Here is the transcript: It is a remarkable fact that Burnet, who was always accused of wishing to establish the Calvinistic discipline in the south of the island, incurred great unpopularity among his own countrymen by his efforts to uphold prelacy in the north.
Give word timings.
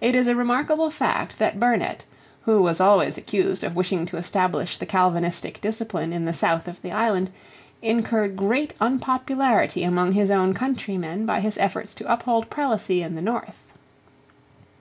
It 0.00 0.14
is 0.14 0.28
a 0.28 0.36
remarkable 0.36 0.88
fact 0.88 1.40
that 1.40 1.58
Burnet, 1.58 2.06
who 2.42 2.62
was 2.62 2.80
always 2.80 3.18
accused 3.18 3.64
of 3.64 3.74
wishing 3.74 4.06
to 4.06 4.16
establish 4.16 4.76
the 4.76 4.86
Calvinistic 4.86 5.60
discipline 5.60 6.12
in 6.12 6.26
the 6.26 6.32
south 6.32 6.68
of 6.68 6.80
the 6.80 6.92
island, 6.92 7.30
incurred 7.82 8.36
great 8.36 8.72
unpopularity 8.80 9.82
among 9.82 10.12
his 10.12 10.30
own 10.30 10.54
countrymen 10.54 11.26
by 11.26 11.40
his 11.40 11.58
efforts 11.58 11.92
to 11.96 12.06
uphold 12.12 12.48
prelacy 12.50 13.02
in 13.02 13.16
the 13.16 13.20
north. 13.20 13.72